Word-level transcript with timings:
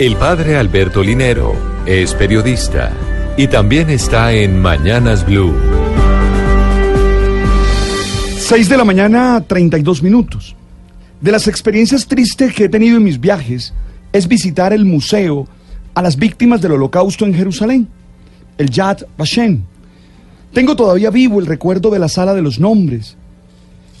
El 0.00 0.16
padre 0.16 0.56
Alberto 0.56 1.02
Linero 1.02 1.52
es 1.84 2.14
periodista 2.14 2.90
y 3.36 3.48
también 3.48 3.90
está 3.90 4.32
en 4.32 4.58
Mañanas 4.58 5.26
Blue. 5.26 5.54
6 8.38 8.68
de 8.70 8.76
la 8.78 8.84
mañana, 8.86 9.44
32 9.46 10.02
minutos. 10.02 10.56
De 11.20 11.30
las 11.30 11.46
experiencias 11.48 12.06
tristes 12.06 12.54
que 12.54 12.64
he 12.64 12.68
tenido 12.70 12.96
en 12.96 13.04
mis 13.04 13.20
viajes 13.20 13.74
es 14.10 14.26
visitar 14.26 14.72
el 14.72 14.86
museo 14.86 15.46
a 15.92 16.00
las 16.00 16.16
víctimas 16.16 16.62
del 16.62 16.72
holocausto 16.72 17.26
en 17.26 17.34
Jerusalén, 17.34 17.86
el 18.56 18.70
Yad 18.70 19.00
Vashem. 19.18 19.64
Tengo 20.54 20.76
todavía 20.76 21.10
vivo 21.10 21.40
el 21.40 21.46
recuerdo 21.46 21.90
de 21.90 21.98
la 21.98 22.08
sala 22.08 22.32
de 22.32 22.40
los 22.40 22.58
nombres, 22.58 23.18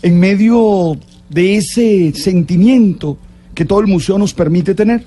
en 0.00 0.18
medio 0.18 0.96
de 1.28 1.56
ese 1.56 2.14
sentimiento 2.14 3.18
que 3.54 3.66
todo 3.66 3.80
el 3.80 3.86
museo 3.86 4.16
nos 4.16 4.32
permite 4.32 4.74
tener. 4.74 5.04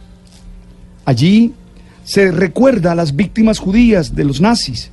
Allí 1.06 1.54
se 2.04 2.32
recuerda 2.32 2.91
a 2.91 2.96
las 2.96 3.16
víctimas 3.16 3.59
judías 3.59 4.16
de 4.16 4.23
los 4.23 4.41
nazis 4.41 4.91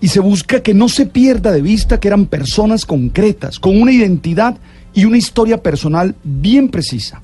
y 0.00 0.08
se 0.08 0.20
busca 0.20 0.62
que 0.62 0.74
no 0.74 0.88
se 0.88 1.06
pierda 1.06 1.52
de 1.52 1.62
vista 1.62 1.98
que 1.98 2.08
eran 2.08 2.26
personas 2.26 2.84
concretas, 2.84 3.58
con 3.58 3.80
una 3.80 3.92
identidad 3.92 4.56
y 4.94 5.04
una 5.04 5.18
historia 5.18 5.62
personal 5.62 6.14
bien 6.22 6.68
precisa. 6.68 7.20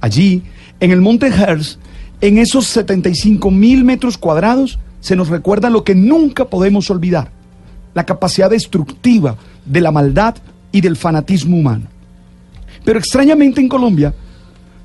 Allí, 0.00 0.42
en 0.80 0.90
el 0.90 1.00
Monte 1.00 1.28
Herz, 1.28 1.78
en 2.20 2.38
esos 2.38 2.66
75 2.66 3.50
mil 3.50 3.84
metros 3.84 4.18
cuadrados, 4.18 4.78
se 5.00 5.16
nos 5.16 5.28
recuerda 5.28 5.70
lo 5.70 5.84
que 5.84 5.94
nunca 5.94 6.46
podemos 6.46 6.90
olvidar, 6.90 7.30
la 7.94 8.04
capacidad 8.04 8.50
destructiva 8.50 9.36
de 9.64 9.80
la 9.80 9.90
maldad 9.90 10.36
y 10.72 10.80
del 10.80 10.96
fanatismo 10.96 11.56
humano. 11.56 11.86
Pero 12.84 12.98
extrañamente 12.98 13.60
en 13.60 13.68
Colombia 13.68 14.14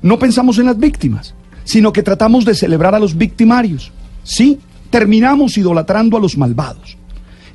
no 0.00 0.18
pensamos 0.18 0.58
en 0.58 0.66
las 0.66 0.78
víctimas, 0.78 1.34
sino 1.64 1.92
que 1.92 2.02
tratamos 2.02 2.44
de 2.44 2.54
celebrar 2.54 2.94
a 2.94 2.98
los 2.98 3.16
victimarios. 3.16 3.92
Sí, 4.24 4.58
terminamos 4.90 5.56
idolatrando 5.56 6.16
a 6.16 6.20
los 6.20 6.36
malvados. 6.36 6.96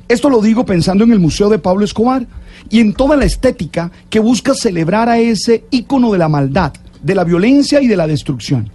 Esto 0.08 0.30
lo 0.30 0.40
digo 0.40 0.64
pensando 0.64 1.04
en 1.04 1.12
el 1.12 1.20
Museo 1.20 1.48
de 1.48 1.58
Pablo 1.58 1.84
Escobar 1.84 2.26
y 2.70 2.80
en 2.80 2.94
toda 2.94 3.16
la 3.16 3.26
estética 3.26 3.90
que 4.08 4.20
busca 4.20 4.54
celebrar 4.54 5.08
a 5.08 5.18
ese 5.18 5.64
ícono 5.70 6.10
de 6.10 6.18
la 6.18 6.28
maldad, 6.28 6.72
de 7.02 7.14
la 7.14 7.24
violencia 7.24 7.80
y 7.82 7.86
de 7.86 7.96
la 7.96 8.06
destrucción. 8.06 8.70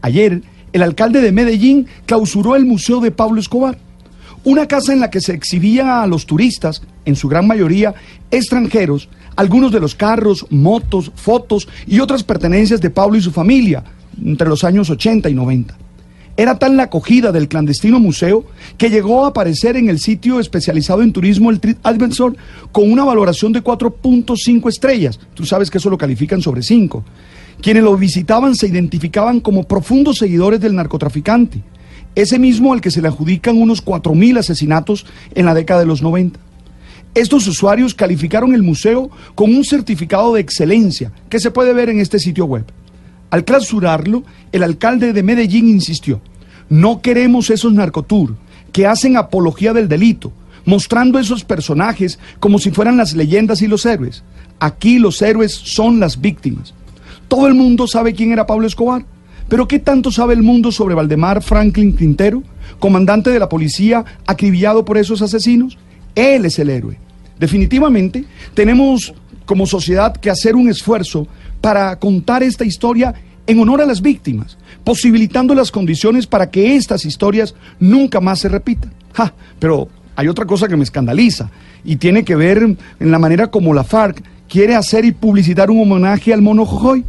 Ayer, 0.00 0.42
el 0.72 0.82
alcalde 0.82 1.20
de 1.20 1.30
Medellín 1.30 1.86
clausuró 2.06 2.56
el 2.56 2.64
Museo 2.64 3.00
de 3.00 3.10
Pablo 3.10 3.40
Escobar, 3.40 3.78
una 4.44 4.66
casa 4.66 4.92
en 4.92 5.00
la 5.00 5.10
que 5.10 5.20
se 5.20 5.34
exhibía 5.34 6.02
a 6.02 6.06
los 6.06 6.26
turistas, 6.26 6.82
en 7.04 7.16
su 7.16 7.28
gran 7.28 7.46
mayoría 7.46 7.94
extranjeros, 8.30 9.08
algunos 9.36 9.72
de 9.72 9.80
los 9.80 9.94
carros, 9.94 10.46
motos, 10.50 11.12
fotos 11.14 11.68
y 11.86 12.00
otras 12.00 12.24
pertenencias 12.24 12.80
de 12.80 12.90
Pablo 12.90 13.16
y 13.16 13.22
su 13.22 13.30
familia, 13.30 13.84
entre 14.24 14.48
los 14.48 14.64
años 14.64 14.90
80 14.90 15.28
y 15.30 15.34
90. 15.34 15.76
Era 16.36 16.58
tal 16.58 16.78
la 16.78 16.84
acogida 16.84 17.30
del 17.30 17.48
clandestino 17.48 18.00
museo 18.00 18.44
que 18.78 18.88
llegó 18.88 19.24
a 19.24 19.28
aparecer 19.28 19.76
en 19.76 19.90
el 19.90 19.98
sitio 19.98 20.40
especializado 20.40 21.02
en 21.02 21.12
turismo, 21.12 21.50
el 21.50 21.60
TripAdvisor, 21.60 22.36
con 22.72 22.90
una 22.90 23.04
valoración 23.04 23.52
de 23.52 23.62
4.5 23.62 24.68
estrellas. 24.68 25.20
Tú 25.34 25.44
sabes 25.44 25.70
que 25.70 25.76
eso 25.76 25.90
lo 25.90 25.98
califican 25.98 26.40
sobre 26.40 26.62
5. 26.62 27.04
Quienes 27.60 27.82
lo 27.82 27.96
visitaban 27.96 28.56
se 28.56 28.66
identificaban 28.66 29.40
como 29.40 29.64
profundos 29.64 30.18
seguidores 30.18 30.60
del 30.60 30.74
narcotraficante, 30.74 31.62
ese 32.14 32.38
mismo 32.38 32.72
al 32.72 32.80
que 32.80 32.90
se 32.90 33.02
le 33.02 33.08
adjudican 33.08 33.60
unos 33.60 33.84
4.000 33.84 34.38
asesinatos 34.38 35.04
en 35.34 35.44
la 35.44 35.54
década 35.54 35.80
de 35.80 35.86
los 35.86 36.02
90. 36.02 36.40
Estos 37.14 37.46
usuarios 37.46 37.94
calificaron 37.94 38.54
el 38.54 38.62
museo 38.62 39.10
con 39.34 39.54
un 39.54 39.64
certificado 39.64 40.32
de 40.32 40.40
excelencia 40.40 41.12
que 41.28 41.40
se 41.40 41.50
puede 41.50 41.74
ver 41.74 41.90
en 41.90 42.00
este 42.00 42.18
sitio 42.18 42.46
web. 42.46 42.64
Al 43.32 43.46
clausurarlo, 43.46 44.24
el 44.52 44.62
alcalde 44.62 45.14
de 45.14 45.22
Medellín 45.22 45.66
insistió, 45.66 46.20
no 46.68 47.00
queremos 47.00 47.48
esos 47.48 47.72
narcotour 47.72 48.36
que 48.72 48.86
hacen 48.86 49.16
apología 49.16 49.72
del 49.72 49.88
delito, 49.88 50.34
mostrando 50.66 51.18
esos 51.18 51.42
personajes 51.42 52.18
como 52.40 52.58
si 52.58 52.70
fueran 52.70 52.98
las 52.98 53.14
leyendas 53.14 53.62
y 53.62 53.68
los 53.68 53.86
héroes. 53.86 54.22
Aquí 54.60 54.98
los 54.98 55.22
héroes 55.22 55.50
son 55.54 55.98
las 55.98 56.20
víctimas. 56.20 56.74
Todo 57.26 57.46
el 57.46 57.54
mundo 57.54 57.86
sabe 57.86 58.12
quién 58.12 58.32
era 58.32 58.46
Pablo 58.46 58.66
Escobar, 58.66 59.06
pero 59.48 59.66
¿qué 59.66 59.78
tanto 59.78 60.12
sabe 60.12 60.34
el 60.34 60.42
mundo 60.42 60.70
sobre 60.70 60.94
Valdemar 60.94 61.42
Franklin 61.42 61.96
Quintero, 61.96 62.42
comandante 62.78 63.30
de 63.30 63.38
la 63.38 63.48
policía 63.48 64.04
acribillado 64.26 64.84
por 64.84 64.98
esos 64.98 65.22
asesinos? 65.22 65.78
Él 66.14 66.44
es 66.44 66.58
el 66.58 66.68
héroe. 66.68 66.98
Definitivamente 67.40 68.26
tenemos 68.52 69.14
como 69.44 69.66
sociedad 69.66 70.16
que 70.16 70.30
hacer 70.30 70.56
un 70.56 70.68
esfuerzo 70.68 71.26
para 71.60 71.98
contar 71.98 72.42
esta 72.42 72.64
historia 72.64 73.14
en 73.46 73.58
honor 73.58 73.80
a 73.80 73.86
las 73.86 74.02
víctimas, 74.02 74.56
posibilitando 74.84 75.54
las 75.54 75.70
condiciones 75.70 76.26
para 76.26 76.50
que 76.50 76.76
estas 76.76 77.04
historias 77.04 77.54
nunca 77.80 78.20
más 78.20 78.40
se 78.40 78.48
repitan. 78.48 78.92
pero 79.58 79.88
hay 80.14 80.28
otra 80.28 80.44
cosa 80.44 80.68
que 80.68 80.76
me 80.76 80.84
escandaliza 80.84 81.50
y 81.84 81.96
tiene 81.96 82.24
que 82.24 82.36
ver 82.36 82.58
en 82.58 83.10
la 83.10 83.18
manera 83.18 83.50
como 83.50 83.74
la 83.74 83.84
FARC 83.84 84.22
quiere 84.48 84.74
hacer 84.74 85.04
y 85.04 85.12
publicitar 85.12 85.70
un 85.70 85.80
homenaje 85.80 86.32
al 86.32 86.42
mono 86.42 86.66
Jojoy. 86.66 87.04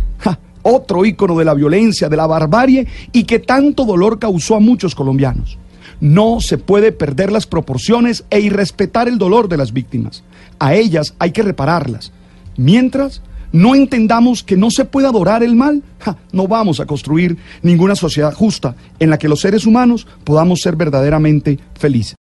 otro 0.63 1.03
ícono 1.03 1.37
de 1.37 1.43
la 1.43 1.53
violencia, 1.53 2.07
de 2.07 2.15
la 2.15 2.25
barbarie 2.25 2.87
y 3.11 3.25
que 3.25 3.39
tanto 3.39 3.83
dolor 3.83 4.17
causó 4.17 4.55
a 4.55 4.61
muchos 4.61 4.95
colombianos. 4.95 5.57
No 5.99 6.39
se 6.39 6.57
puede 6.57 6.93
perder 6.93 7.31
las 7.31 7.45
proporciones 7.45 8.23
e 8.29 8.39
irrespetar 8.39 9.07
el 9.07 9.17
dolor 9.17 9.49
de 9.49 9.57
las 9.57 9.73
víctimas. 9.73 10.23
A 10.59 10.73
ellas 10.73 11.15
hay 11.19 11.31
que 11.31 11.43
repararlas. 11.43 12.13
Mientras 12.57 13.21
no 13.51 13.75
entendamos 13.75 14.43
que 14.43 14.57
no 14.57 14.71
se 14.71 14.83
puede 14.83 15.07
adorar 15.07 15.43
el 15.43 15.55
mal, 15.55 15.83
no 16.31 16.47
vamos 16.47 16.79
a 16.79 16.85
construir 16.85 17.37
ninguna 17.61 17.95
sociedad 17.95 18.33
justa 18.33 18.75
en 18.99 19.09
la 19.09 19.17
que 19.17 19.29
los 19.29 19.41
seres 19.41 19.65
humanos 19.65 20.07
podamos 20.23 20.61
ser 20.61 20.75
verdaderamente 20.75 21.59
felices. 21.75 22.11